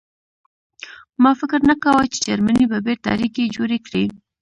ما 1.23 1.31
فکر 1.39 1.59
نه 1.69 1.75
کاوه 1.83 2.05
چې 2.13 2.19
جرمني 2.27 2.65
به 2.71 2.77
بېرته 2.85 3.07
اړیکې 3.15 3.53
جوړې 3.55 3.77
کړي 3.85 4.05